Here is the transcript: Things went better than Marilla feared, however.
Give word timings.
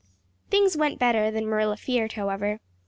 Things 0.49 0.75
went 0.75 0.97
better 0.97 1.29
than 1.29 1.45
Marilla 1.45 1.77
feared, 1.77 2.13
however. 2.13 2.59